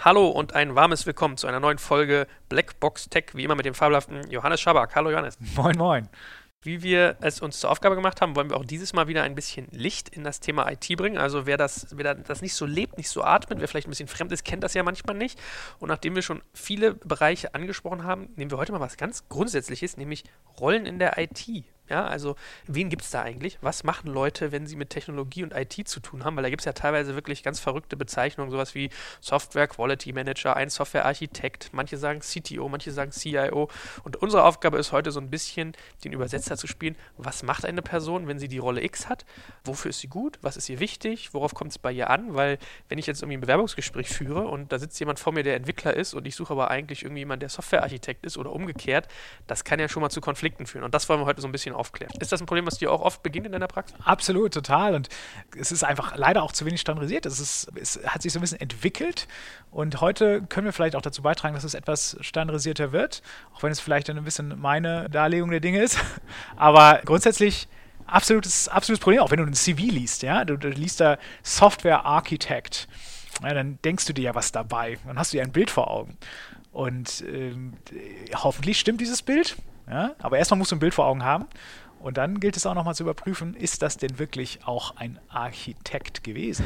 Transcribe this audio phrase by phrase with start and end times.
[0.00, 3.74] Hallo und ein warmes Willkommen zu einer neuen Folge Blackbox Tech, wie immer mit dem
[3.74, 4.94] fabelhaften Johannes Schabak.
[4.94, 5.36] Hallo Johannes.
[5.56, 6.08] Moin, moin.
[6.62, 9.34] Wie wir es uns zur Aufgabe gemacht haben, wollen wir auch dieses Mal wieder ein
[9.34, 11.18] bisschen Licht in das Thema IT bringen.
[11.18, 14.06] Also wer das, wer das nicht so lebt, nicht so atmet, wer vielleicht ein bisschen
[14.06, 15.40] fremd ist, kennt das ja manchmal nicht.
[15.80, 19.96] Und nachdem wir schon viele Bereiche angesprochen haben, nehmen wir heute mal was ganz Grundsätzliches,
[19.96, 20.22] nämlich
[20.60, 21.64] Rollen in der IT.
[21.88, 22.36] Ja, also
[22.66, 23.58] wen gibt es da eigentlich?
[23.62, 26.36] Was machen Leute, wenn sie mit Technologie und IT zu tun haben?
[26.36, 30.54] Weil da gibt es ja teilweise wirklich ganz verrückte Bezeichnungen, sowas wie Software Quality Manager,
[30.56, 33.68] ein Software Architekt, manche sagen CTO, manche sagen CIO.
[34.04, 35.72] Und unsere Aufgabe ist heute so ein bisschen
[36.04, 36.96] den Übersetzer zu spielen.
[37.16, 39.24] Was macht eine Person, wenn sie die Rolle X hat?
[39.64, 40.38] Wofür ist sie gut?
[40.42, 41.32] Was ist ihr wichtig?
[41.32, 42.34] Worauf kommt es bei ihr an?
[42.34, 42.58] Weil
[42.88, 45.94] wenn ich jetzt irgendwie ein Bewerbungsgespräch führe und da sitzt jemand vor mir, der Entwickler
[45.94, 49.08] ist und ich suche aber eigentlich irgendwie jemanden, der Softwarearchitekt ist oder umgekehrt,
[49.46, 50.84] das kann ja schon mal zu Konflikten führen.
[50.84, 52.12] Und das wollen wir heute so ein bisschen aufklären.
[52.20, 53.96] Ist das ein Problem, was dir auch oft beginnt in deiner Praxis?
[54.04, 54.94] Absolut, total.
[54.94, 55.08] Und
[55.58, 57.26] es ist einfach leider auch zu wenig standardisiert.
[57.26, 59.28] Es, ist, es hat sich so ein bisschen entwickelt.
[59.70, 63.22] Und heute können wir vielleicht auch dazu beitragen, dass es etwas standardisierter wird.
[63.54, 65.98] Auch wenn es vielleicht ein bisschen meine Darlegung der Dinge ist.
[66.56, 67.68] Aber grundsätzlich
[68.08, 72.04] absolutes, absolutes Problem, auch wenn du ein CV liest, ja, du, du liest da Software
[72.04, 72.88] Architect,
[73.42, 75.90] ja, dann denkst du dir ja was dabei, dann hast du ja ein Bild vor
[75.90, 76.16] Augen.
[76.72, 77.74] Und ähm,
[78.34, 79.56] hoffentlich stimmt dieses Bild,
[79.90, 81.46] ja, aber erstmal musst du ein Bild vor Augen haben
[82.00, 86.22] und dann gilt es auch nochmal zu überprüfen, ist das denn wirklich auch ein Architekt
[86.22, 86.64] gewesen?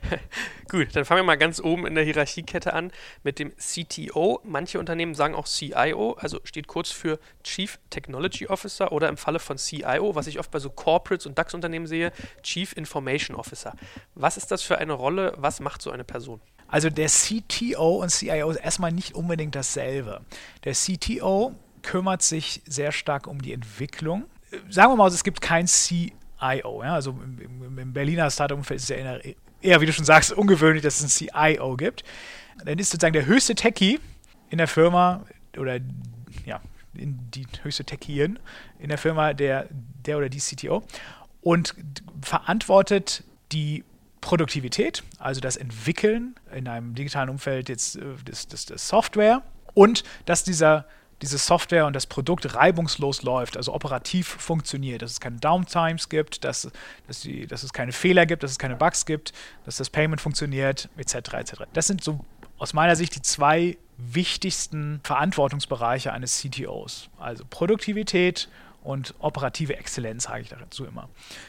[0.70, 2.92] Gut, dann fangen wir mal ganz oben in der Hierarchiekette an
[3.24, 4.40] mit dem CTO.
[4.44, 9.40] Manche Unternehmen sagen auch CIO, also steht kurz für Chief Technology Officer oder im Falle
[9.40, 13.74] von CIO, was ich oft bei so Corporates und DAX-Unternehmen sehe, Chief Information Officer.
[14.14, 15.34] Was ist das für eine Rolle?
[15.36, 16.40] Was macht so eine Person?
[16.68, 20.22] Also der CTO und CIO ist erstmal nicht unbedingt dasselbe.
[20.64, 21.54] Der CTO
[21.84, 24.24] kümmert sich sehr stark um die Entwicklung
[24.68, 26.82] sagen wir mal, es gibt kein CIO.
[26.82, 26.94] Ja?
[26.94, 29.18] Also im, im Berliner Startup-Umfeld ist es ja
[29.60, 32.04] eher, wie du schon sagst, ungewöhnlich, dass es ein CIO gibt.
[32.64, 34.00] Dann ist sozusagen der höchste Techie
[34.50, 35.24] in der Firma
[35.56, 35.78] oder
[36.46, 36.60] ja,
[36.94, 38.38] in die höchste Techien
[38.78, 39.68] in der Firma der,
[40.04, 40.82] der oder die CTO
[41.40, 41.74] und
[42.22, 43.84] verantwortet die
[44.20, 49.42] Produktivität, also das Entwickeln in einem digitalen Umfeld jetzt äh, des, des, des Software
[49.74, 50.86] und dass dieser
[51.24, 56.44] diese Software und das Produkt reibungslos läuft, also operativ funktioniert, dass es keine Downtimes gibt,
[56.44, 56.70] dass,
[57.06, 59.32] dass, die, dass es keine Fehler gibt, dass es keine Bugs gibt,
[59.64, 61.14] dass das Payment funktioniert, etc.
[61.14, 61.52] etc.
[61.72, 62.20] Das sind so
[62.58, 67.08] aus meiner Sicht die zwei wichtigsten Verantwortungsbereiche eines CTOs.
[67.18, 68.48] Also Produktivität
[68.84, 71.08] und operative Exzellenz, sage ich dazu immer.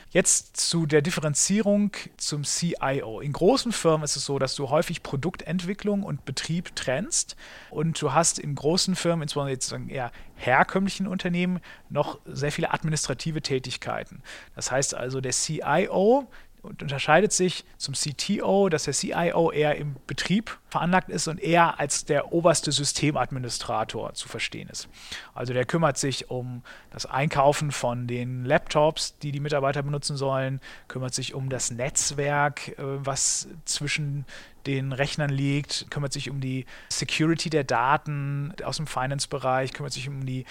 [0.10, 3.20] Jetzt zu der Differenzierung zum CIO.
[3.20, 7.36] In großen Firmen ist es so, dass du häufig Produktentwicklung und Betrieb trennst
[7.70, 11.60] und du hast in großen Firmen, insbesondere jetzt eher herkömmlichen Unternehmen,
[11.90, 14.24] noch sehr viele administrative Tätigkeiten.
[14.56, 16.28] Das heißt also, der CIO
[16.66, 22.06] unterscheidet sich zum CTO, dass der CIO eher im Betrieb veranlagt ist und eher als
[22.06, 24.90] der oberste Systemadministrator zu verstehen ist.
[25.34, 30.60] Also der kümmert sich um das Einkaufen von den Laptops, die die Mitarbeiter benutzen sollen,
[30.88, 34.26] kümmert sich um das Netzwerk, äh, was zwischen
[34.66, 40.10] den Rechnern liegt, kümmert sich um die Security der Daten aus dem Finance-Bereich, kümmert sich
[40.10, 40.46] um die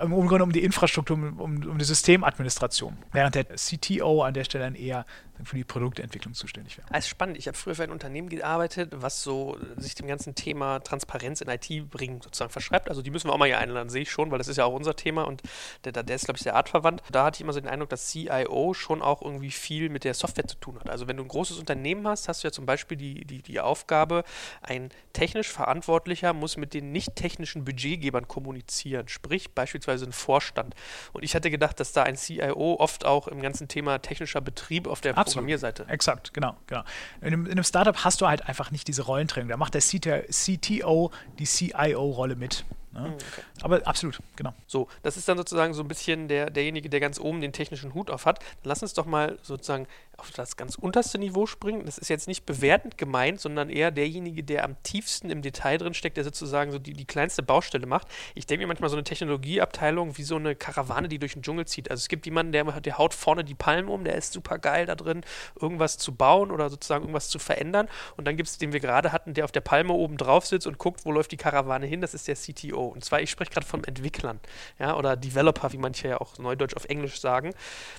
[0.00, 2.96] im Grunde um die Infrastruktur, um, um die Systemadministration.
[3.12, 5.04] Während der CTO an der Stelle dann eher
[5.44, 6.86] für die Produktentwicklung zuständig wäre.
[6.90, 7.38] Das ist spannend.
[7.38, 11.48] Ich habe früher für ein Unternehmen gearbeitet, was so sich dem ganzen Thema Transparenz in
[11.48, 12.88] IT bringen sozusagen verschreibt.
[12.88, 14.64] Also die müssen wir auch mal hier einladen, sehe ich schon, weil das ist ja
[14.64, 15.42] auch unser Thema und
[15.84, 17.02] der, der ist, glaube ich, sehr artverwandt.
[17.10, 20.14] Da hatte ich immer so den Eindruck, dass CIO schon auch irgendwie viel mit der
[20.14, 20.90] Software zu tun hat.
[20.90, 23.60] Also wenn du ein großes Unternehmen hast, hast du ja zum Beispiel die, die, die
[23.60, 24.24] Aufgabe,
[24.62, 30.74] ein technisch Verantwortlicher muss mit den nicht technischen Budgetgebern kommunizieren, sprich beispielsweise ein Vorstand.
[31.12, 34.86] Und ich hatte gedacht, dass da ein CIO oft auch im ganzen Thema technischer Betrieb
[34.86, 35.86] auf der Programmierseite.
[35.88, 36.82] Exakt, genau, genau.
[37.20, 39.48] In einem, in einem, Startup hast du halt einfach nicht diese Rollentrennung.
[39.48, 42.64] Da macht der CTO die CIO-Rolle mit.
[43.00, 43.08] Ne?
[43.08, 43.42] Hm, okay.
[43.62, 44.54] Aber absolut, genau.
[44.66, 47.94] So, das ist dann sozusagen so ein bisschen der, derjenige, der ganz oben den technischen
[47.94, 48.40] Hut auf hat.
[48.40, 49.86] Dann lass uns doch mal sozusagen
[50.16, 51.86] auf das ganz unterste Niveau springen.
[51.86, 55.94] Das ist jetzt nicht bewertend gemeint, sondern eher derjenige, der am tiefsten im Detail drin
[55.94, 58.08] steckt, der sozusagen so die, die kleinste Baustelle macht.
[58.34, 61.66] Ich denke mir manchmal so eine Technologieabteilung wie so eine Karawane, die durch den Dschungel
[61.66, 61.90] zieht.
[61.90, 64.86] Also es gibt jemanden, der, der haut vorne die Palmen um, der ist super geil
[64.86, 65.22] da drin,
[65.60, 67.88] irgendwas zu bauen oder sozusagen irgendwas zu verändern.
[68.16, 70.66] Und dann gibt es den wir gerade hatten, der auf der Palme oben drauf sitzt
[70.66, 72.00] und guckt, wo läuft die Karawane hin.
[72.00, 72.87] Das ist der CTO.
[72.88, 74.40] Und zwar, ich spreche gerade von Entwicklern,
[74.78, 77.54] ja, oder Developer, wie manche ja auch Neudeutsch auf Englisch sagen.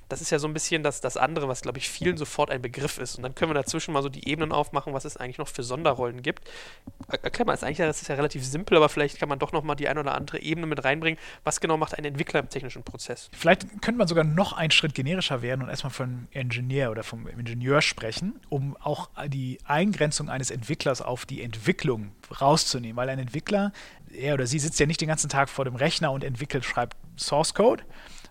[0.07, 2.61] Das ist ja so ein bisschen das, das andere, was, glaube ich, vielen sofort ein
[2.61, 3.15] Begriff ist.
[3.17, 5.63] Und dann können wir dazwischen mal so die Ebenen aufmachen, was es eigentlich noch für
[5.63, 6.49] Sonderrollen gibt.
[7.21, 9.75] erklär mal, ist eigentlich das ist ja relativ simpel, aber vielleicht kann man doch nochmal
[9.75, 11.19] die eine oder andere Ebene mit reinbringen.
[11.43, 13.29] Was genau macht ein Entwickler im technischen Prozess?
[13.33, 17.27] Vielleicht könnte man sogar noch einen Schritt generischer werden und erstmal von Engineer oder vom
[17.27, 22.97] Ingenieur sprechen, um auch die Eingrenzung eines Entwicklers auf die Entwicklung rauszunehmen.
[22.97, 23.71] Weil ein Entwickler,
[24.11, 26.97] er oder sie sitzt ja nicht den ganzen Tag vor dem Rechner und entwickelt, schreibt
[27.17, 27.83] Source Code,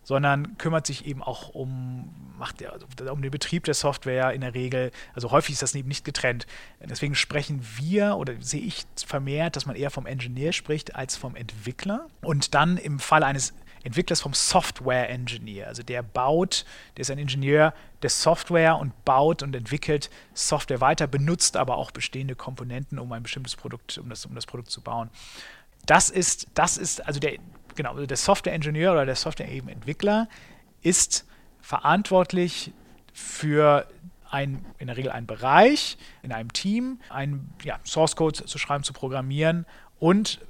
[0.02, 2.72] sondern kümmert sich eben auch um, macht ja,
[3.10, 4.90] um den Betrieb der Software in der Regel.
[5.14, 6.46] Also häufig ist das eben nicht getrennt.
[6.80, 11.36] Deswegen sprechen wir oder sehe ich vermehrt, dass man eher vom Engineer spricht als vom
[11.36, 12.06] Entwickler.
[12.22, 13.52] Und dann im Fall eines
[13.84, 15.68] Entwicklers vom Software Engineer.
[15.68, 16.64] Also der baut,
[16.96, 21.90] der ist ein Ingenieur der Software und baut und entwickelt Software weiter, benutzt aber auch
[21.90, 25.10] bestehende Komponenten, um ein bestimmtes Produkt, um das, um das Produkt zu bauen.
[25.88, 27.38] Das ist, das ist, also der,
[27.74, 30.28] genau, also der Software-Ingenieur oder der Software-Entwickler
[30.82, 31.24] ist
[31.62, 32.74] verantwortlich
[33.14, 33.88] für
[34.30, 38.84] ein, in der Regel einen Bereich in einem Team, einen ja, Source Code zu schreiben,
[38.84, 39.64] zu programmieren
[39.98, 40.40] und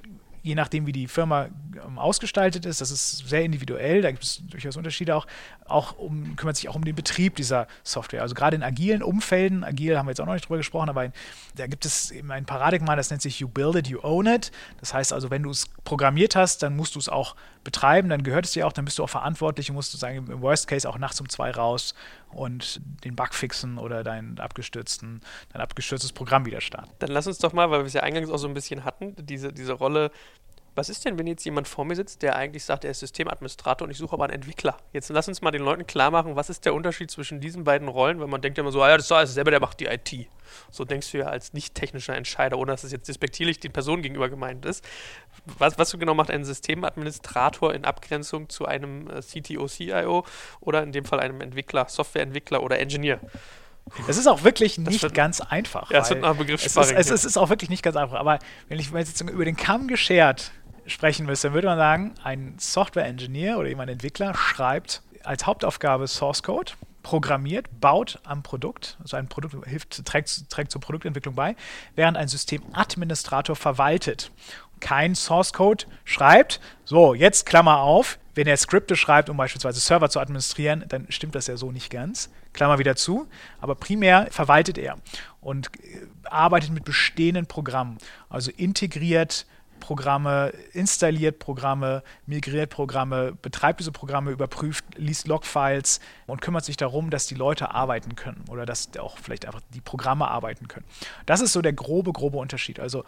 [0.41, 1.49] je nachdem, wie die Firma
[1.85, 5.27] ähm, ausgestaltet ist, das ist sehr individuell, da gibt es durchaus Unterschiede auch,
[5.65, 8.21] auch um, kümmert sich auch um den Betrieb dieser Software.
[8.21, 11.05] Also gerade in agilen Umfelden, agil haben wir jetzt auch noch nicht drüber gesprochen, aber
[11.05, 11.13] in,
[11.55, 14.51] da gibt es eben ein Paradigma, das nennt sich You Build It, You Own It.
[14.79, 18.23] Das heißt also, wenn du es programmiert hast, dann musst du es auch betreiben, dann
[18.23, 20.67] gehört es dir auch, dann bist du auch verantwortlich und musst du sagen, im Worst
[20.67, 21.93] Case auch nachts um zwei raus
[22.31, 25.21] und den Bug fixen oder dein abgestürzten,
[25.51, 26.91] dein abgestürztes Programm wieder starten.
[26.99, 29.15] Dann lass uns doch mal, weil wir es ja eingangs auch so ein bisschen hatten,
[29.17, 30.11] diese, diese Rolle
[30.79, 33.85] was ist denn, wenn jetzt jemand vor mir sitzt, der eigentlich sagt, er ist Systemadministrator
[33.85, 34.77] und ich suche aber einen Entwickler?
[34.93, 37.89] Jetzt lass uns mal den Leuten klar machen, was ist der Unterschied zwischen diesen beiden
[37.89, 39.81] Rollen, weil man denkt ja immer so, ah ja, das ist alles selber, der macht
[39.81, 40.29] die IT.
[40.71, 44.01] So denkst du ja als nicht technischer Entscheider, ohne dass es jetzt despektierlich den Personen
[44.01, 44.87] gegenüber gemeint ist.
[45.57, 50.25] Was, was genau macht ein Systemadministrator in Abgrenzung zu einem äh, CTO, CIO
[50.61, 53.19] oder in dem Fall einem Entwickler, Softwareentwickler oder Engineer?
[54.07, 55.91] Es ist auch wirklich nicht wird, ganz einfach.
[55.91, 56.39] Ja, es wird nach.
[56.39, 58.19] Es, es, es, ist auch wirklich nicht ganz einfach.
[58.19, 60.51] Aber wenn ich jetzt über den Kamm geschert
[60.89, 66.43] sprechen müsste, dann würde man sagen, ein Software-Engineer oder jemand Entwickler schreibt als Hauptaufgabe Source
[66.43, 71.55] Code, programmiert, baut am Produkt, also ein Produkt hilft, trägt, trägt zur Produktentwicklung bei,
[71.95, 74.31] während ein Systemadministrator verwaltet.
[74.79, 80.09] Kein Source Code schreibt, so, jetzt Klammer auf, wenn er Skripte schreibt, um beispielsweise Server
[80.09, 82.29] zu administrieren, dann stimmt das ja so nicht ganz.
[82.53, 83.27] Klammer wieder zu.
[83.59, 84.97] Aber primär verwaltet er
[85.41, 87.97] und äh, arbeitet mit bestehenden Programmen.
[88.29, 89.45] Also integriert
[89.79, 97.09] Programme, installiert Programme, migriert Programme, betreibt diese Programme, überprüft, liest Logfiles und kümmert sich darum,
[97.09, 100.85] dass die Leute arbeiten können oder dass auch vielleicht einfach die Programme arbeiten können.
[101.25, 102.79] Das ist so der grobe, grobe Unterschied.
[102.79, 103.03] Also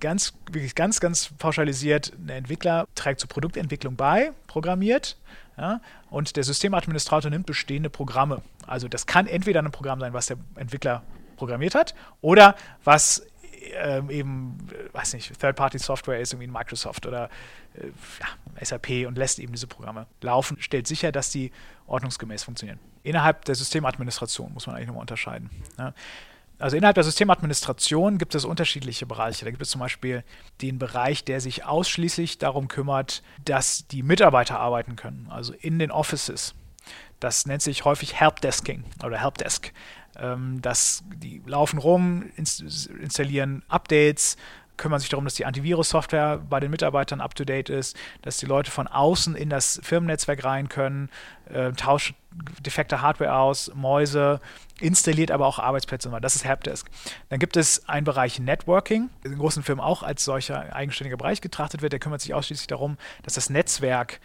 [0.00, 5.16] ganz, wirklich ganz, ganz pauschalisiert, ein Entwickler trägt zur Produktentwicklung bei, programmiert,
[5.56, 5.80] ja,
[6.10, 8.42] und der Systemadministrator nimmt bestehende Programme.
[8.66, 11.02] Also das kann entweder ein Programm sein, was der Entwickler
[11.36, 12.54] programmiert hat, oder
[12.84, 13.26] was
[13.74, 14.58] ähm, eben,
[14.92, 17.30] weiß nicht, Third-Party-Software ist, irgendwie Microsoft oder
[17.74, 17.86] äh,
[18.20, 21.52] ja, SAP und lässt eben diese Programme laufen, stellt sicher, dass die
[21.86, 22.78] ordnungsgemäß funktionieren.
[23.02, 25.50] Innerhalb der Systemadministration muss man eigentlich nochmal unterscheiden.
[25.78, 25.94] Ja.
[26.58, 29.44] Also innerhalb der Systemadministration gibt es unterschiedliche Bereiche.
[29.44, 30.24] Da gibt es zum Beispiel
[30.60, 35.92] den Bereich, der sich ausschließlich darum kümmert, dass die Mitarbeiter arbeiten können, also in den
[35.92, 36.54] Offices.
[37.20, 39.72] Das nennt sich häufig Helpdesking oder Helpdesk.
[40.18, 44.36] Ähm, das, die laufen rum, installieren Updates,
[44.78, 48.86] kümmern sich darum, dass die Antivirus-Software bei den Mitarbeitern up-to-date ist, dass die Leute von
[48.86, 51.10] außen in das Firmennetzwerk rein können,
[51.50, 52.14] äh, tauscht
[52.60, 54.40] defekte Hardware aus, Mäuse,
[54.80, 56.10] installiert aber auch Arbeitsplätze.
[56.20, 56.88] Das ist Helpdesk.
[57.28, 61.82] Dann gibt es einen Bereich Networking, in großen Firmen auch als solcher eigenständiger Bereich getrachtet
[61.82, 61.92] wird.
[61.92, 64.20] Der kümmert sich ausschließlich darum, dass das Netzwerk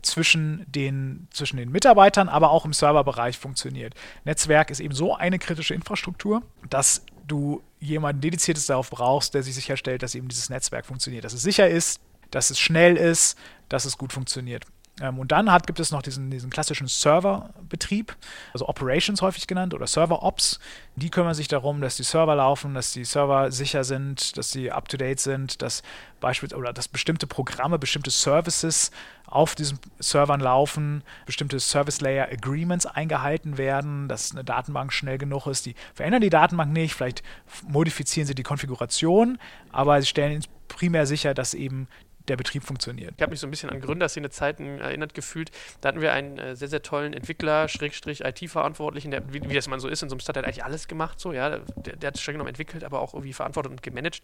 [0.00, 3.94] zwischen den, zwischen den Mitarbeitern, aber auch im Serverbereich funktioniert.
[4.24, 9.54] Netzwerk ist eben so eine kritische Infrastruktur, dass du jemanden dediziertes darauf brauchst, der sich
[9.54, 13.36] sicherstellt, dass eben dieses Netzwerk funktioniert, dass es sicher ist, dass es schnell ist,
[13.68, 14.64] dass es gut funktioniert.
[15.00, 18.14] Ähm, und dann hat, gibt es noch diesen, diesen klassischen Serverbetrieb,
[18.52, 20.60] also Operations häufig genannt oder Server-Ops.
[20.96, 24.70] Die kümmern sich darum, dass die Server laufen, dass die Server sicher sind, dass sie
[24.70, 25.82] up-to-date sind, dass
[26.20, 28.90] beispielsweise oder dass bestimmte Programme, bestimmte Services
[29.26, 35.46] auf diesen Servern laufen, bestimmte Service Layer Agreements eingehalten werden, dass eine Datenbank schnell genug
[35.46, 35.64] ist.
[35.64, 37.22] Die verändern die Datenbank nicht, vielleicht
[37.66, 39.38] modifizieren sie die Konfiguration,
[39.72, 41.88] aber sie stellen primär sicher, dass eben
[42.28, 43.14] der Betrieb funktioniert.
[43.16, 45.50] Ich habe mich so ein bisschen an Gründerszene-Zeiten erinnert gefühlt.
[45.80, 49.68] Da hatten wir einen äh, sehr, sehr tollen Entwickler, Schrägstrich IT-Verantwortlichen, der, wie, wie, das
[49.68, 51.58] man so ist, in so einem Start, hat eigentlich alles gemacht, so, ja.
[51.58, 54.22] Der, der hat streng genommen entwickelt, aber auch irgendwie verantwortet und gemanagt.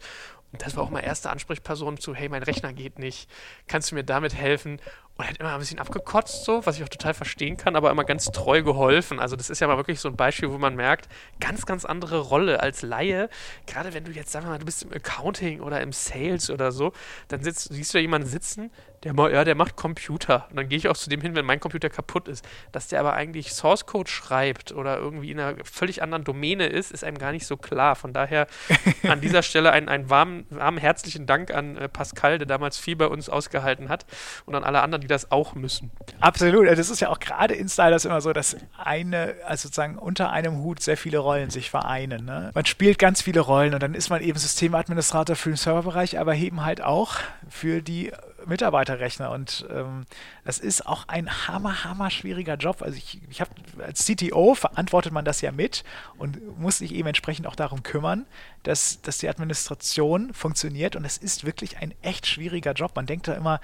[0.53, 3.29] Und das war auch mal erste Ansprechperson zu, hey, mein Rechner geht nicht,
[3.67, 4.81] kannst du mir damit helfen?
[5.19, 7.91] Und er hat immer ein bisschen abgekotzt, so, was ich auch total verstehen kann, aber
[7.91, 9.19] immer ganz treu geholfen.
[9.19, 11.09] Also, das ist ja mal wirklich so ein Beispiel, wo man merkt,
[11.41, 13.29] ganz, ganz andere Rolle als Laie.
[13.67, 16.71] Gerade wenn du jetzt, sagen wir mal, du bist im Accounting oder im Sales oder
[16.71, 16.93] so,
[17.27, 18.71] dann sitzt, siehst du ja jemanden sitzen,
[19.05, 20.47] der, ja, der macht Computer.
[20.51, 22.47] Und dann gehe ich auch zu dem hin, wenn mein Computer kaputt ist.
[22.73, 26.91] Dass der aber eigentlich Source Code schreibt oder irgendwie in einer völlig anderen Domäne ist,
[26.91, 27.95] ist einem gar nicht so klar.
[27.97, 28.47] Von daher
[29.09, 32.97] an dieser Stelle einen, einen warmen, warmen, herzlichen Dank an äh, Pascal, der damals viel
[32.97, 34.05] bei uns ausgehalten hat
[34.47, 35.91] und an alle anderen, die das auch müssen.
[36.21, 36.67] Absolut.
[36.67, 40.31] Also das ist ja auch gerade in Stylers immer so, dass eine, also sozusagen unter
[40.31, 42.25] einem Hut sehr viele Rollen sich vereinen.
[42.25, 42.51] Ne?
[42.55, 46.35] Man spielt ganz viele Rollen und dann ist man eben Systemadministrator für den Serverbereich, aber
[46.35, 47.17] eben halt auch
[47.49, 48.13] für die
[48.47, 50.07] Mitarbeiterrechner und ähm,
[50.45, 52.83] das ist auch ein hammer, hammer schwieriger Job.
[52.83, 53.51] Also ich, ich habe
[53.85, 55.85] als CTO verantwortet man das ja mit
[56.17, 58.27] und muss sich eben entsprechend auch darum kümmern,
[58.63, 62.95] dass, dass die Administration funktioniert und es ist wirklich ein echt schwieriger Job.
[62.95, 63.61] Man denkt da immer,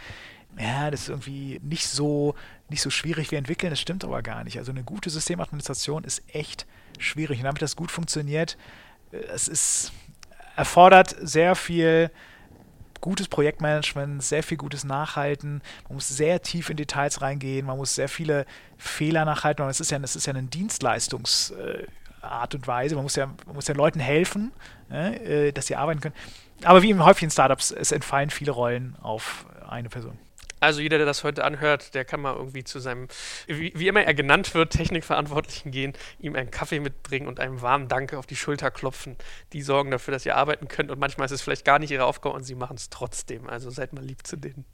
[0.59, 2.35] ja, das ist irgendwie nicht so,
[2.69, 4.59] nicht so schwierig wie entwickeln, das stimmt aber gar nicht.
[4.59, 6.67] Also eine gute Systemadministration ist echt
[6.99, 8.57] schwierig und damit das gut funktioniert,
[9.13, 9.93] äh, es ist
[10.57, 12.11] erfordert sehr viel
[13.05, 15.61] gutes Projektmanagement, sehr viel gutes Nachhalten.
[15.89, 18.47] Man muss sehr tief in Details reingehen, man muss sehr viele
[18.79, 19.69] Fehler nachhalten.
[19.69, 22.95] Es ist ja, es ist ja eine Dienstleistungsart und Weise.
[22.95, 24.53] Man muss ja, man muss den Leuten helfen,
[24.89, 26.15] äh, dass sie arbeiten können.
[26.65, 30.19] Aber wie im häufigen Startups, es entfallen viele Rollen auf eine Person.
[30.65, 33.09] Also jeder, der das heute anhört, der kann mal irgendwie zu seinem,
[33.47, 37.89] wie, wie, immer er genannt wird, Technikverantwortlichen gehen, ihm einen Kaffee mitbringen und einem warmen
[37.89, 39.17] Danke auf die Schulter klopfen.
[39.53, 42.05] Die sorgen dafür, dass ihr arbeiten könnt und manchmal ist es vielleicht gar nicht ihre
[42.05, 43.49] Aufgabe und sie machen es trotzdem.
[43.49, 44.65] Also seid mal lieb zu denen.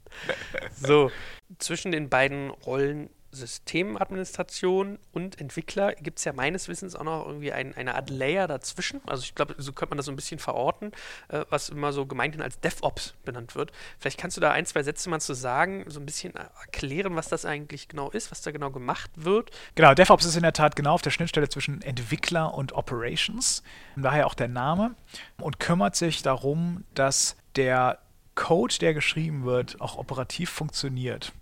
[0.75, 1.11] so,
[1.59, 7.51] zwischen den beiden Rollen Systemadministration und Entwickler gibt es ja meines Wissens auch noch irgendwie
[7.51, 9.01] ein, eine Art Layer dazwischen.
[9.07, 10.91] Also ich glaube, so könnte man das so ein bisschen verorten,
[11.29, 13.71] äh, was immer so gemeinhin als DevOps benannt wird.
[13.99, 17.29] Vielleicht kannst du da ein, zwei Sätze mal zu sagen, so ein bisschen erklären, was
[17.29, 19.51] das eigentlich genau ist, was da genau gemacht wird.
[19.75, 23.63] Genau, DevOps ist in der Tat genau auf der Schnittstelle zwischen Entwickler und Operations,
[23.95, 24.95] daher auch der Name,
[25.37, 27.99] und kümmert sich darum, dass der
[28.35, 31.33] Code, der geschrieben wird, auch operativ funktioniert.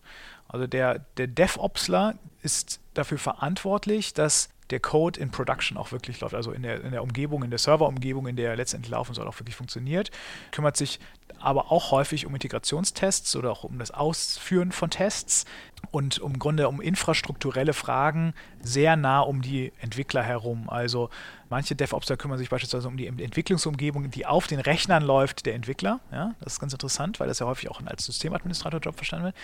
[0.50, 6.36] Also der, der DevOpsler ist dafür verantwortlich, dass der Code in Production auch wirklich läuft,
[6.36, 9.28] also in der, in der Umgebung, in der Serverumgebung, in der er letztendlich laufen soll,
[9.28, 10.12] auch wirklich funktioniert.
[10.52, 11.00] Kümmert sich
[11.40, 15.46] aber auch häufig um Integrationstests oder auch um das Ausführen von Tests
[15.92, 20.70] und im Grunde um infrastrukturelle Fragen sehr nah um die Entwickler herum.
[20.70, 21.10] Also
[21.50, 26.00] manche DevOpser kümmern sich beispielsweise um die Entwicklungsumgebung, die auf den Rechnern läuft der Entwickler.
[26.12, 29.36] Ja, das ist ganz interessant, weil das ja häufig auch als Systemadministrator-Job verstanden wird.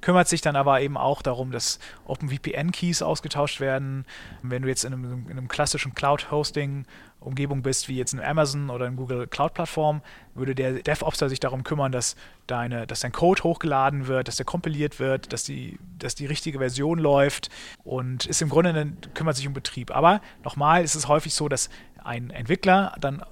[0.00, 4.04] Kümmert sich dann aber eben auch darum, dass OpenVPN-Keys ausgetauscht werden.
[4.42, 6.86] Wenn du jetzt in einem, in einem klassischen Cloud-Hosting
[7.24, 10.02] Umgebung bist, wie jetzt in Amazon oder in Google Cloud Plattform,
[10.34, 14.46] würde der DevOpser sich darum kümmern, dass, deine, dass dein Code hochgeladen wird, dass der
[14.46, 17.50] kompiliert wird, dass die, dass die richtige Version läuft
[17.82, 19.90] und ist im Grunde ein, kümmert sich um Betrieb.
[19.90, 21.70] Aber nochmal ist es häufig so, dass
[22.02, 23.22] ein Entwickler dann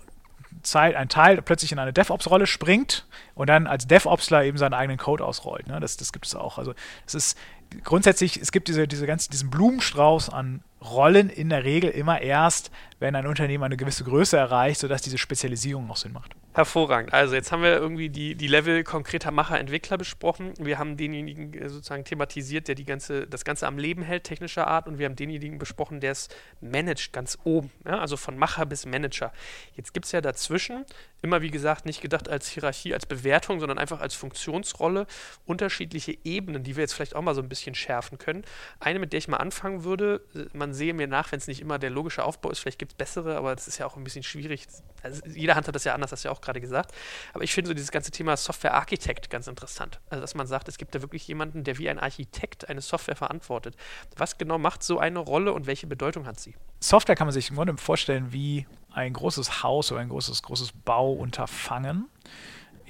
[0.74, 5.24] ein Teil plötzlich in eine DevOps-Rolle springt und dann als DevOpsler eben seinen eigenen Code
[5.24, 5.66] ausrollt.
[5.66, 5.80] Ne?
[5.80, 6.58] Das, das gibt es auch.
[6.58, 6.74] Also
[7.06, 7.38] es ist
[7.82, 12.70] grundsätzlich, es gibt diese, diese ganzen, diesen Blumenstrauß an Rollen in der Regel immer erst,
[12.98, 16.36] wenn ein Unternehmen eine gewisse Größe erreicht, sodass diese Spezialisierung noch Sinn macht.
[16.54, 17.14] Hervorragend.
[17.14, 20.52] Also jetzt haben wir irgendwie die, die Level konkreter Macher, Entwickler besprochen.
[20.58, 24.66] Wir haben denjenigen äh, sozusagen thematisiert, der die ganze, das Ganze am Leben hält, technischer
[24.66, 24.86] Art.
[24.86, 26.28] Und wir haben denjenigen besprochen, der es
[26.60, 27.70] managt, ganz oben.
[27.86, 28.00] Ja?
[28.00, 29.32] Also von Macher bis Manager.
[29.76, 30.84] Jetzt gibt es ja dazwischen,
[31.22, 35.06] immer wie gesagt, nicht gedacht als Hierarchie, als Bewertung, sondern einfach als Funktionsrolle,
[35.46, 38.44] unterschiedliche Ebenen, die wir jetzt vielleicht auch mal so ein bisschen schärfen können.
[38.78, 41.60] Eine, mit der ich mal anfangen würde, äh, man sehe mir nach, wenn es nicht
[41.60, 44.04] immer der logische Aufbau ist, vielleicht gibt es bessere, aber das ist ja auch ein
[44.04, 44.66] bisschen schwierig.
[45.02, 46.94] Also jeder Hand hat das ja anders, hast du ja auch gerade gesagt.
[47.34, 50.00] Aber ich finde so dieses ganze Thema Software-Architekt ganz interessant.
[50.08, 53.16] Also, dass man sagt, es gibt da wirklich jemanden, der wie ein Architekt eine Software
[53.16, 53.76] verantwortet.
[54.16, 56.54] Was genau macht so eine Rolle und welche Bedeutung hat sie?
[56.80, 60.72] Software kann man sich im Grunde vorstellen wie ein großes Haus oder ein großes, großes
[60.72, 62.08] Bauunterfangen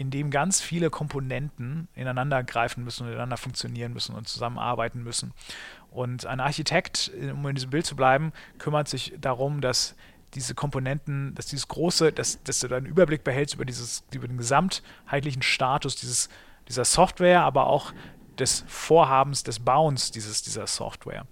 [0.03, 5.33] in dem ganz viele Komponenten ineinander greifen müssen ineinander funktionieren müssen und zusammenarbeiten müssen.
[5.93, 9.95] Und ein Architekt, um in diesem Bild zu bleiben, kümmert sich darum, dass
[10.35, 14.27] diese Komponenten, dass dieses große, dass, dass du da einen Überblick behältst über, dieses, über
[14.27, 16.29] den gesamtheitlichen Status dieses,
[16.67, 17.93] dieser Software, aber auch
[18.39, 21.27] des Vorhabens des Bauens dieses, dieser Software.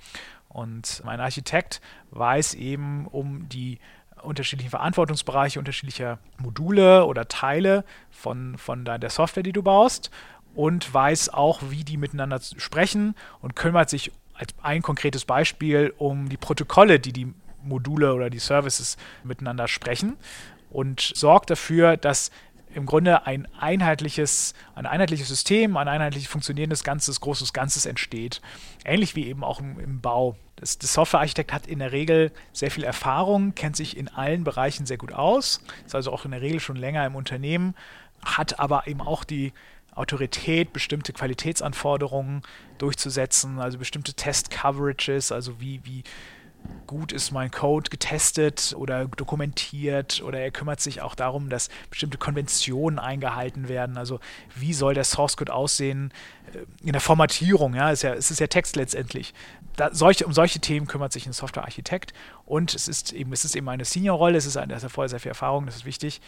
[0.49, 1.81] Und mein Architekt
[2.13, 3.81] weiß eben um die
[4.23, 10.11] unterschiedlichen Verantwortungsbereiche unterschiedlicher Module oder Teile von, von der Software, die du baust
[10.55, 16.29] und weiß auch, wie die miteinander sprechen und kümmert sich als ein konkretes Beispiel um
[16.29, 20.17] die Protokolle, die die Module oder die Services miteinander sprechen
[20.71, 22.31] und sorgt dafür, dass
[22.75, 28.41] im Grunde ein einheitliches, ein einheitliches System, ein einheitlich funktionierendes Ganzes, großes Ganzes entsteht.
[28.85, 30.37] Ähnlich wie eben auch im, im Bau.
[30.57, 34.87] Das, der Softwarearchitekt hat in der Regel sehr viel Erfahrung, kennt sich in allen Bereichen
[34.87, 37.75] sehr gut aus, ist also auch in der Regel schon länger im Unternehmen,
[38.25, 39.53] hat aber eben auch die
[39.95, 42.43] Autorität, bestimmte Qualitätsanforderungen
[42.79, 46.05] durchzusetzen, also bestimmte Test-Coverages, also wie, wie
[46.87, 52.19] gut ist mein Code getestet oder dokumentiert oder er kümmert sich auch darum, dass bestimmte
[52.19, 53.97] Konventionen eingehalten werden.
[53.97, 54.19] Also
[54.57, 56.13] wie soll der Source Code aussehen
[56.53, 57.75] äh, in der Formatierung?
[57.75, 59.35] Ja, ist ja, es ist ja Text letztendlich.
[59.77, 62.13] Da, solche, um solche Themen kümmert sich ein Softwarearchitekt
[62.45, 65.21] und es ist eben, es ist eben eine Senior-Rolle, es ist eine, das vorher sehr
[65.21, 66.21] viel Erfahrung, das ist wichtig.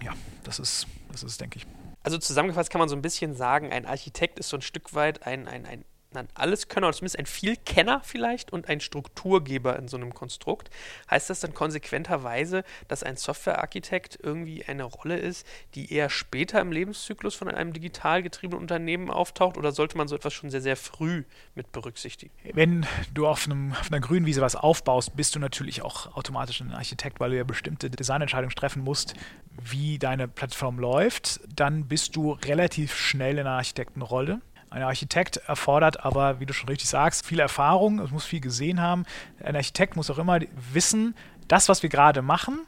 [0.00, 0.12] Ja,
[0.44, 1.66] das ist, das ist, denke ich.
[2.04, 5.26] Also zusammengefasst kann man so ein bisschen sagen, ein Architekt ist so ein Stück weit
[5.26, 5.84] ein, ein, ein
[6.16, 10.70] ein Alleskönner oder zumindest ein Vielkenner vielleicht und ein Strukturgeber in so einem Konstrukt.
[11.10, 16.72] Heißt das dann konsequenterweise, dass ein Softwarearchitekt irgendwie eine Rolle ist, die eher später im
[16.72, 20.76] Lebenszyklus von einem digital getriebenen Unternehmen auftaucht oder sollte man so etwas schon sehr, sehr
[20.76, 22.32] früh mit berücksichtigen?
[22.52, 26.60] Wenn du auf, einem, auf einer grünen Wiese was aufbaust, bist du natürlich auch automatisch
[26.60, 29.14] ein Architekt, weil du ja bestimmte Designentscheidungen treffen musst,
[29.50, 31.40] wie deine Plattform läuft.
[31.54, 34.40] Dann bist du relativ schnell in einer Architektenrolle.
[34.74, 38.80] Ein Architekt erfordert aber, wie du schon richtig sagst, viel Erfahrung, es muss viel gesehen
[38.80, 39.04] haben.
[39.40, 40.40] Ein Architekt muss auch immer
[40.72, 41.14] wissen,
[41.46, 42.58] das, was wir gerade machen,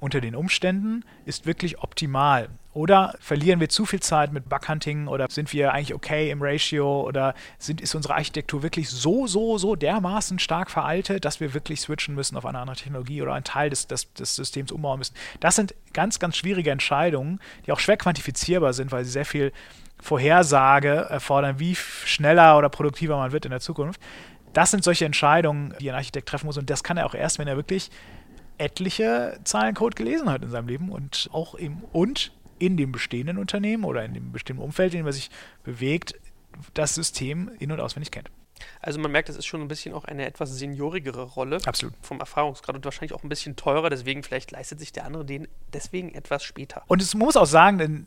[0.00, 2.48] unter den Umständen, ist wirklich optimal.
[2.74, 7.02] Oder verlieren wir zu viel Zeit mit Bughunting oder sind wir eigentlich okay im Ratio
[7.02, 11.80] oder sind, ist unsere Architektur wirklich so, so, so dermaßen stark veraltet, dass wir wirklich
[11.80, 15.14] switchen müssen auf eine andere Technologie oder einen Teil des, des, des Systems umbauen müssen.
[15.40, 19.52] Das sind ganz, ganz schwierige Entscheidungen, die auch schwer quantifizierbar sind, weil sie sehr viel
[20.00, 24.00] Vorhersage erfordern, wie schneller oder produktiver man wird in der Zukunft.
[24.52, 26.58] Das sind solche Entscheidungen, die ein Architekt treffen muss.
[26.58, 27.90] Und das kann er auch erst, wenn er wirklich
[28.58, 33.84] etliche Zahlencode gelesen hat in seinem Leben und auch im und in dem bestehenden Unternehmen
[33.84, 35.30] oder in dem bestimmten Umfeld, in dem er sich
[35.62, 36.14] bewegt,
[36.74, 38.30] das System in- und auswendig kennt.
[38.80, 41.58] Also man merkt, es ist schon ein bisschen auch eine etwas seniorigere Rolle.
[41.64, 41.94] Absolut.
[42.02, 45.48] Vom Erfahrungsgrad und wahrscheinlich auch ein bisschen teurer, deswegen vielleicht leistet sich der andere den
[45.72, 46.82] deswegen etwas später.
[46.86, 48.06] Und es muss auch sagen, denn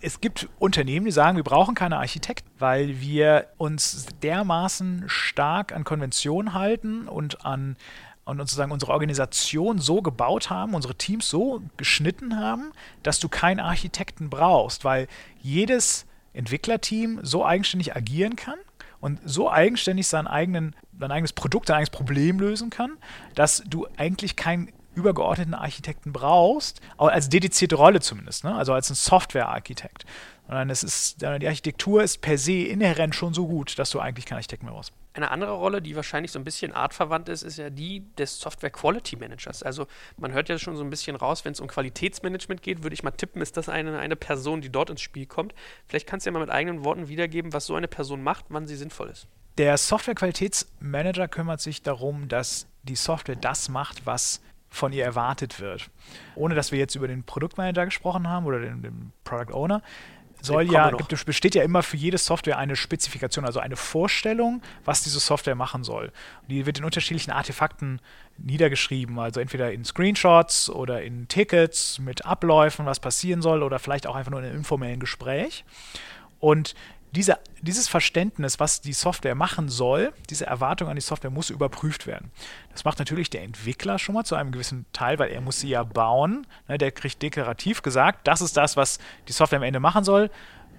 [0.00, 5.84] es gibt Unternehmen, die sagen, wir brauchen keine Architekt, weil wir uns dermaßen stark an
[5.84, 7.76] Konventionen halten und an
[8.24, 13.60] und sozusagen unsere Organisation so gebaut haben, unsere Teams so geschnitten haben, dass du keinen
[13.60, 15.08] Architekten brauchst, weil
[15.40, 18.58] jedes Entwicklerteam so eigenständig agieren kann
[19.00, 22.92] und so eigenständig sein, eigenen, sein eigenes Produkt, sein eigenes Problem lösen kann,
[23.34, 28.54] dass du eigentlich keinen übergeordneten Architekten brauchst, als dedizierte Rolle zumindest, ne?
[28.54, 30.04] also als ein Software-Architekt.
[30.46, 34.26] Sondern es ist, die Architektur ist per se inhärent schon so gut, dass du eigentlich
[34.26, 34.92] keinen Architekten mehr brauchst.
[35.14, 38.70] Eine andere Rolle, die wahrscheinlich so ein bisschen artverwandt ist, ist ja die des Software
[38.70, 39.62] Quality Managers.
[39.62, 42.94] Also man hört ja schon so ein bisschen raus, wenn es um Qualitätsmanagement geht, würde
[42.94, 45.54] ich mal tippen, ist das eine, eine Person, die dort ins Spiel kommt.
[45.86, 48.66] Vielleicht kannst du ja mal mit eigenen Worten wiedergeben, was so eine Person macht, wann
[48.66, 49.28] sie sinnvoll ist.
[49.58, 54.40] Der Software Qualitätsmanager kümmert sich darum, dass die Software das macht, was
[54.72, 55.90] von ihr erwartet wird.
[56.34, 59.82] Ohne dass wir jetzt über den Produktmanager gesprochen haben oder den, den Product Owner,
[60.40, 65.04] soll ja, gibt, besteht ja immer für jede Software eine Spezifikation, also eine Vorstellung, was
[65.04, 66.10] diese Software machen soll.
[66.48, 68.00] Die wird in unterschiedlichen Artefakten
[68.38, 74.06] niedergeschrieben, also entweder in Screenshots oder in Tickets mit Abläufen, was passieren soll, oder vielleicht
[74.06, 75.64] auch einfach nur in einem informellen Gespräch.
[76.40, 76.74] Und
[77.12, 82.06] diese, dieses Verständnis, was die Software machen soll, diese Erwartung an die Software muss überprüft
[82.06, 82.30] werden.
[82.72, 85.68] Das macht natürlich der Entwickler schon mal zu einem gewissen Teil, weil er muss sie
[85.68, 86.46] ja bauen.
[86.68, 88.98] Ne, der kriegt deklarativ gesagt, das ist das, was
[89.28, 90.30] die Software am Ende machen soll.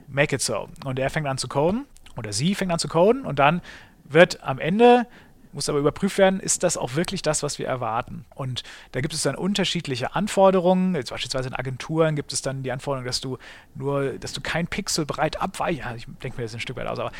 [0.07, 0.69] Make it so.
[0.85, 1.85] Und er fängt an zu coden
[2.17, 3.61] oder sie fängt an zu coden und dann
[4.05, 5.07] wird am Ende
[5.53, 8.25] muss aber überprüft werden, ist das auch wirklich das, was wir erwarten?
[8.35, 10.95] Und da gibt es dann unterschiedliche Anforderungen.
[10.95, 13.37] Jetzt beispielsweise in Agenturen gibt es dann die Anforderung, dass du
[13.75, 15.79] nur, dass du kein Pixel breit abweichst.
[15.79, 17.11] Ja, ich denke mir das ein Stück weit aus, aber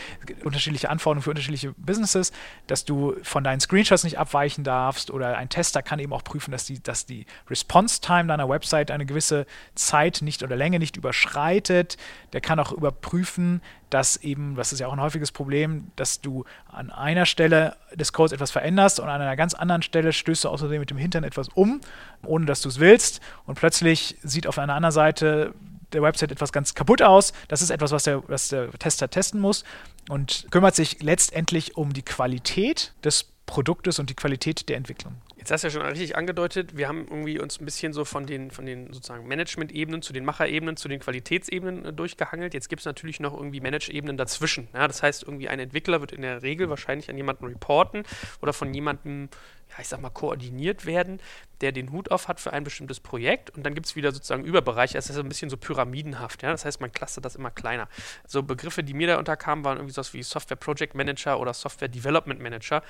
[0.43, 2.31] unterschiedliche Anforderungen für unterschiedliche Businesses,
[2.67, 6.51] dass du von deinen Screenshots nicht abweichen darfst oder ein Tester kann eben auch prüfen,
[6.51, 11.97] dass die, dass die Response-Time deiner Website eine gewisse Zeit nicht oder Länge nicht überschreitet.
[12.33, 13.61] Der kann auch überprüfen,
[13.93, 18.11] dass eben, das ist ja auch ein häufiges Problem, dass du an einer Stelle des
[18.11, 21.23] Codes etwas veränderst und an einer ganz anderen Stelle stößt du außerdem mit dem Hintern
[21.23, 21.79] etwas um,
[22.25, 25.53] ohne dass du es willst und plötzlich sieht auf einer anderen Seite
[25.91, 27.33] der Website etwas ganz kaputt aus.
[27.49, 29.63] Das ist etwas, was der, was der Tester testen muss
[30.09, 35.13] und kümmert sich letztendlich um die Qualität des Produktes und die Qualität der Entwicklung.
[35.43, 38.25] Jetzt hast du ja schon richtig angedeutet, wir haben irgendwie uns ein bisschen so von
[38.25, 42.53] den, von den sozusagen Management-Ebenen zu den Macherebenen, zu den Qualitätsebenen äh, durchgehangelt.
[42.53, 44.69] Jetzt gibt es natürlich noch irgendwie Manage-Ebenen dazwischen.
[44.73, 48.03] Ja, das heißt, irgendwie ein Entwickler wird in der Regel wahrscheinlich an jemanden reporten
[48.41, 49.27] oder von jemandem
[49.73, 51.19] ja, ich sag mal, koordiniert werden,
[51.61, 54.43] der den Hut auf hat für ein bestimmtes Projekt und dann gibt es wieder sozusagen
[54.43, 54.97] Überbereiche.
[54.97, 56.51] Es ist ein bisschen so pyramidenhaft, ja.
[56.51, 57.87] Das heißt, man clustert das immer kleiner.
[58.27, 61.87] So Begriffe, die mir da unterkamen, waren irgendwie sowas wie Software Project Manager oder Software
[61.87, 62.83] Development Manager.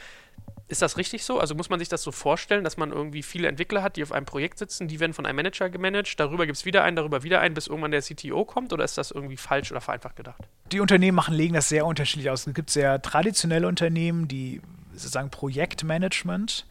[0.68, 1.40] Ist das richtig so?
[1.40, 4.12] Also muss man sich das so vorstellen, dass man irgendwie viele Entwickler hat, die auf
[4.12, 7.24] einem Projekt sitzen, die werden von einem Manager gemanagt, darüber gibt es wieder einen, darüber
[7.24, 10.42] wieder einen, bis irgendwann der CTO kommt oder ist das irgendwie falsch oder vereinfacht gedacht?
[10.72, 12.48] Die Unternehmen machen, legen das sehr unterschiedlich aus.
[12.48, 14.62] Es gibt sehr traditionelle Unternehmen, die
[14.94, 16.66] sozusagen Projektmanagement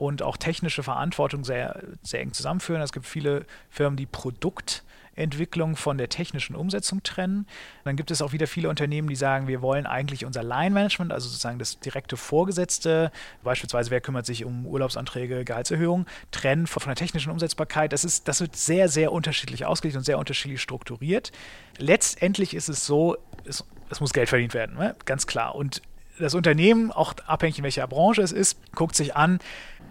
[0.00, 2.80] und auch technische Verantwortung sehr, sehr eng zusammenführen.
[2.80, 7.46] Es gibt viele Firmen, die Produktentwicklung von der technischen Umsetzung trennen.
[7.84, 11.28] Dann gibt es auch wieder viele Unternehmen, die sagen, wir wollen eigentlich unser Line-Management, also
[11.28, 17.30] sozusagen das direkte Vorgesetzte, beispielsweise wer kümmert sich um Urlaubsanträge, Gehaltserhöhungen, trennen von, der technischen
[17.30, 17.92] Umsetzbarkeit.
[17.92, 21.30] Das, ist, das wird sehr, sehr unterschiedlich ausgelegt und sehr unterschiedlich strukturiert.
[21.76, 24.96] Letztendlich ist es so, es, es muss Geld verdient werden, ne?
[25.04, 25.54] ganz klar.
[25.54, 25.82] Und
[26.20, 29.38] das Unternehmen, auch abhängig in welcher Branche es ist, guckt sich an,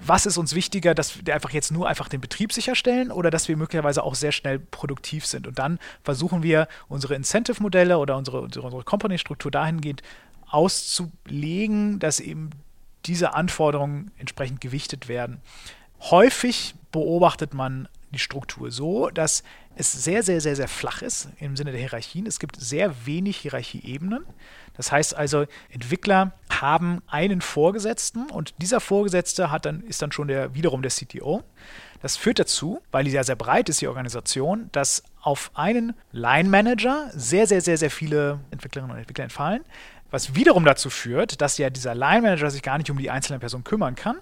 [0.06, 3.48] was ist uns wichtiger, dass wir einfach jetzt nur einfach den Betrieb sicherstellen oder dass
[3.48, 5.46] wir möglicherweise auch sehr schnell produktiv sind.
[5.48, 10.02] Und dann versuchen wir unsere Incentive-Modelle oder unsere, unsere Company-Struktur dahingehend
[10.48, 12.52] auszulegen, dass eben
[13.06, 15.42] diese Anforderungen entsprechend gewichtet werden.
[16.00, 19.44] Häufig beobachtet man die Struktur so, dass
[19.76, 22.26] es sehr, sehr, sehr, sehr flach ist im Sinne der Hierarchien.
[22.26, 24.26] Es gibt sehr wenig Hierarchieebenen.
[24.76, 30.28] Das heißt also, Entwickler haben einen Vorgesetzten und dieser Vorgesetzte hat dann, ist dann schon
[30.28, 31.44] der, wiederum der CTO.
[32.02, 37.10] Das führt dazu, weil die ja sehr breit ist, die Organisation, dass auf einen Line-Manager
[37.14, 39.64] sehr, sehr, sehr, sehr viele Entwicklerinnen und Entwickler entfallen,
[40.12, 43.64] was wiederum dazu führt, dass ja dieser Line-Manager sich gar nicht um die einzelne Person
[43.64, 44.18] kümmern kann,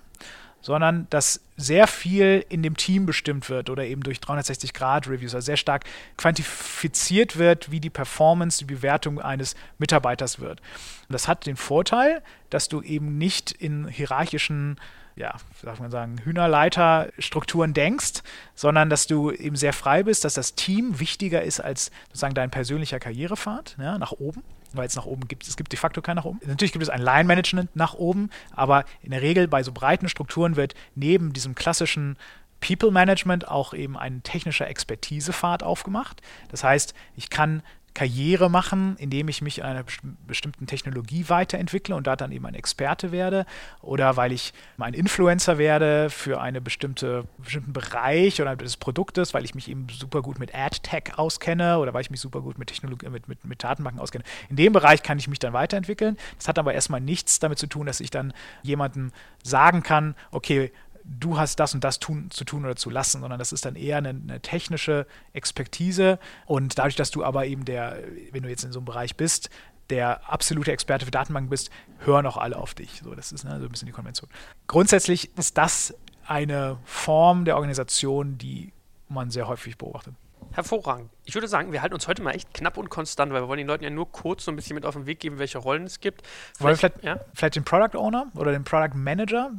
[0.61, 5.57] sondern dass sehr viel in dem Team bestimmt wird oder eben durch 360-Grad-Reviews, also sehr
[5.57, 5.85] stark
[6.17, 10.59] quantifiziert wird, wie die Performance, die Bewertung eines Mitarbeiters wird.
[10.59, 14.77] Und das hat den Vorteil, dass du eben nicht in hierarchischen
[15.15, 18.21] ja, darf man sagen, Hühnerleiterstrukturen denkst,
[18.53, 22.51] sondern dass du eben sehr frei bist, dass das Team wichtiger ist als sozusagen dein
[22.51, 25.47] persönlicher Karrierepfad ja, nach oben weil es nach oben gibt.
[25.47, 26.39] Es gibt de facto kein nach oben.
[26.45, 30.55] Natürlich gibt es ein Line-Management nach oben, aber in der Regel bei so breiten Strukturen
[30.55, 32.17] wird neben diesem klassischen
[32.59, 36.21] People Management auch eben ein technischer Expertisepfad aufgemacht.
[36.49, 37.61] Das heißt, ich kann
[37.97, 39.83] Karriere machen, indem ich mich in einer
[40.27, 43.47] bestimmten Technologie weiterentwickle und da dann eben ein Experte werde
[43.81, 49.45] oder weil ich ein Influencer werde für einen bestimmte, bestimmten Bereich oder des Produktes, weil
[49.45, 52.67] ich mich eben super gut mit Ad-Tech auskenne oder weil ich mich super gut mit
[52.67, 54.23] Technologie, mit, mit, mit Datenbanken auskenne.
[54.51, 56.17] In dem Bereich kann ich mich dann weiterentwickeln.
[56.37, 58.31] Das hat aber erstmal nichts damit zu tun, dass ich dann
[58.61, 60.71] jemandem sagen kann, okay,
[61.07, 63.75] du hast das und das tun, zu tun oder zu lassen, sondern das ist dann
[63.75, 66.19] eher eine, eine, technische Expertise.
[66.45, 67.97] Und dadurch, dass du aber eben der,
[68.31, 69.49] wenn du jetzt in so einem Bereich bist,
[69.89, 73.01] der absolute Experte für Datenbanken bist, hören auch alle auf dich.
[73.03, 74.29] So, das ist ne, so ein bisschen die Konvention.
[74.67, 78.73] Grundsätzlich ist das eine Form der Organisation, die
[79.07, 80.13] man sehr häufig beobachtet.
[80.51, 81.09] Hervorragend.
[81.23, 83.59] Ich würde sagen, wir halten uns heute mal echt knapp und konstant, weil wir wollen
[83.59, 85.83] den Leuten ja nur kurz so ein bisschen mit auf den Weg geben, welche Rollen
[85.83, 86.23] es gibt.
[86.25, 87.25] Vielleicht, Wollen wir vielleicht, ja?
[87.33, 89.51] vielleicht den Product Owner oder den Product Manager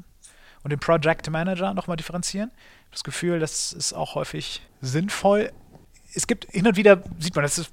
[0.63, 2.51] und den Project Manager nochmal differenzieren.
[2.91, 5.53] Das Gefühl, das ist auch häufig sinnvoll.
[6.15, 7.71] Es gibt hin und wieder, sieht man, das ist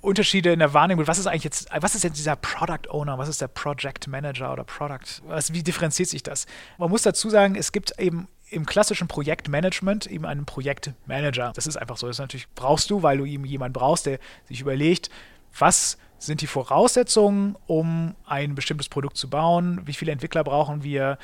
[0.00, 1.06] Unterschiede in der Wahrnehmung.
[1.06, 3.18] Was ist eigentlich jetzt, was ist jetzt dieser Product Owner?
[3.18, 5.22] Was ist der Project Manager oder Product?
[5.26, 6.46] Was, wie differenziert sich das?
[6.78, 11.52] Man muss dazu sagen, es gibt eben im klassischen Projektmanagement eben einen Projektmanager.
[11.54, 12.06] Das ist einfach so.
[12.06, 15.10] Das natürlich brauchst du, weil du eben jemanden brauchst, der sich überlegt,
[15.58, 19.80] was sind die Voraussetzungen, um ein bestimmtes Produkt zu bauen?
[19.84, 21.18] Wie viele Entwickler brauchen wir?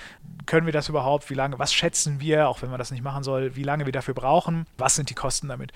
[0.47, 1.31] Können wir das überhaupt?
[1.31, 1.59] Wie lange?
[1.59, 4.67] Was schätzen wir, auch wenn man das nicht machen soll, wie lange wir dafür brauchen?
[4.79, 5.73] Was sind die Kosten damit?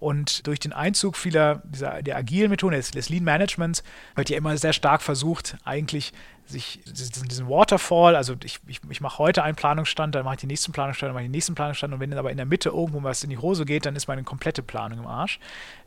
[0.00, 3.82] Und durch den Einzug vieler dieser, der agilen Methoden, des, Lean Managements,
[4.14, 6.12] wird ja immer sehr stark versucht, eigentlich
[6.46, 10.48] sich diesen, Waterfall, also ich, ich, ich mache heute einen Planungsstand, dann mache ich den
[10.48, 12.70] nächsten Planungsstand, dann mache ich den nächsten Planungsstand und wenn dann aber in der Mitte
[12.70, 15.40] irgendwo was in die Hose geht, dann ist meine komplette Planung im Arsch,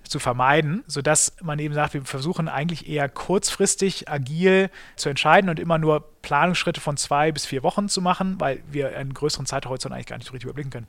[0.04, 5.60] zu vermeiden, sodass man eben sagt, wir versuchen eigentlich eher kurzfristig agil zu entscheiden und
[5.60, 9.94] immer nur Planungsschritte von zwei bis vier Wochen zu machen, weil wir einen größeren Zeithorizont
[9.94, 10.88] eigentlich gar nicht richtig überblicken können.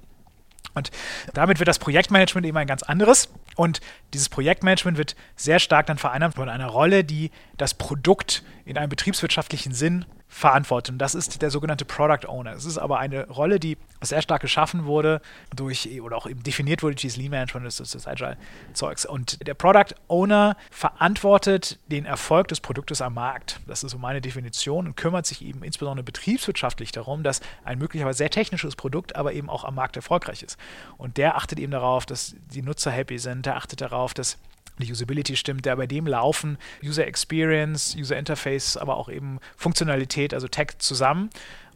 [0.75, 0.91] Und
[1.35, 3.29] damit wird das Projektmanagement eben ein ganz anderes.
[3.57, 3.81] Und
[4.15, 8.89] dieses Projektmanagement wird sehr stark dann vereinnahmt von einer Rolle, die das Produkt in einem
[8.89, 10.95] betriebswirtschaftlichen Sinn verantwortet.
[10.97, 12.53] Das ist der sogenannte Product Owner.
[12.53, 15.21] Es ist aber eine Rolle, die sehr stark geschaffen wurde
[15.55, 19.05] durch, oder auch eben definiert wurde durch Lean Management, das, das Agile-Zeugs.
[19.05, 23.61] Und der Product Owner verantwortet den Erfolg des Produktes am Markt.
[23.67, 28.19] Das ist so meine Definition und kümmert sich eben insbesondere betriebswirtschaftlich darum, dass ein möglicherweise
[28.19, 30.57] sehr technisches Produkt aber eben auch am Markt erfolgreich ist.
[30.97, 34.39] Und der achtet eben darauf, dass die Nutzer happy sind, der achtet darauf, dass
[34.79, 40.35] die Usability stimmt, der bei dem laufen User Experience, User Interface, aber auch eben Funktionalität,
[40.35, 41.31] also Tech zusammen.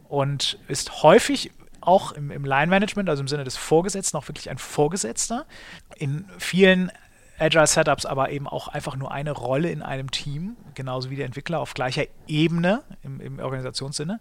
[0.09, 4.57] und ist häufig auch im, im Line-Management, also im Sinne des Vorgesetzten, auch wirklich ein
[4.57, 5.45] Vorgesetzter.
[5.95, 6.91] In vielen
[7.39, 11.25] Agile Setups aber eben auch einfach nur eine Rolle in einem Team, genauso wie der
[11.25, 14.19] Entwickler auf gleicher Ebene im, im Organisationssinne.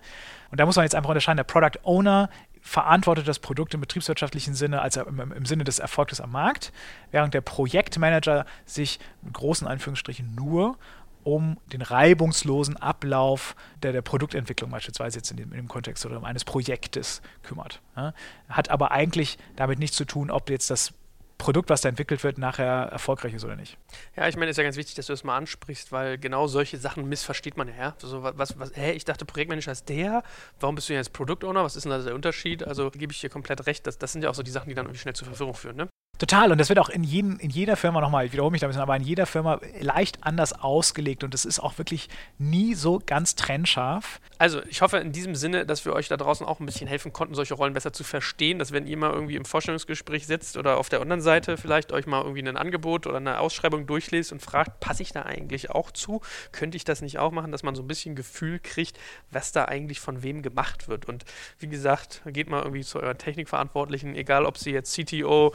[0.50, 1.38] Und da muss man jetzt einfach unterscheiden.
[1.38, 2.28] Der Product Owner
[2.66, 6.72] verantwortet das Produkt im betriebswirtschaftlichen Sinne, also im, im, Sinne des Erfolgs am Markt,
[7.12, 10.76] während der Projektmanager sich mit großen Anführungsstrichen nur
[11.22, 16.22] um den reibungslosen Ablauf der, der Produktentwicklung beispielsweise jetzt in dem, in dem Kontext oder
[16.24, 17.80] eines Projektes kümmert.
[17.96, 18.12] Ja.
[18.48, 20.92] Hat aber eigentlich damit nichts zu tun, ob jetzt das
[21.38, 23.76] Produkt, was da entwickelt wird, nachher erfolgreich ist oder nicht.
[24.16, 26.46] Ja, ich meine, es ist ja ganz wichtig, dass du das mal ansprichst, weil genau
[26.46, 27.94] solche Sachen missversteht man ja.
[27.98, 30.22] So, was, was, hä, ich dachte, Projektmanager ist der,
[30.60, 31.62] warum bist du jetzt Produktowner?
[31.62, 32.66] Was ist denn da der Unterschied?
[32.66, 34.74] Also gebe ich dir komplett recht, das, das sind ja auch so die Sachen, die
[34.74, 35.88] dann irgendwie schnell zur Verwirrung führen, ne?
[36.18, 38.66] Total, und das wird auch in, jeden, in jeder Firma nochmal, ich wiederhole mich da
[38.66, 42.74] ein bisschen, aber in jeder Firma leicht anders ausgelegt und es ist auch wirklich nie
[42.74, 44.20] so ganz trennscharf.
[44.38, 47.12] Also, ich hoffe in diesem Sinne, dass wir euch da draußen auch ein bisschen helfen
[47.12, 50.78] konnten, solche Rollen besser zu verstehen, dass wenn ihr mal irgendwie im Vorstellungsgespräch sitzt oder
[50.78, 54.40] auf der anderen Seite vielleicht euch mal irgendwie ein Angebot oder eine Ausschreibung durchlest und
[54.40, 56.22] fragt, passe ich da eigentlich auch zu?
[56.50, 58.98] Könnte ich das nicht auch machen, dass man so ein bisschen Gefühl kriegt,
[59.30, 61.06] was da eigentlich von wem gemacht wird?
[61.06, 61.24] Und
[61.58, 65.52] wie gesagt, geht mal irgendwie zu euren Technikverantwortlichen, egal ob sie jetzt CTO,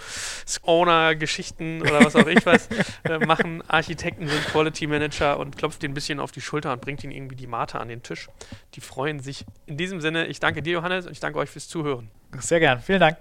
[0.63, 2.67] Owner-Geschichten oder was auch ich was
[3.03, 3.63] äh, machen.
[3.67, 7.13] Architekten sind Quality Manager und klopft den ein bisschen auf die Schulter und bringt ihnen
[7.13, 8.29] irgendwie die Mate an den Tisch.
[8.75, 9.45] Die freuen sich.
[9.65, 12.09] In diesem Sinne, ich danke dir, Johannes, und ich danke euch fürs Zuhören.
[12.39, 12.79] Sehr gern.
[12.79, 13.17] Vielen Dank.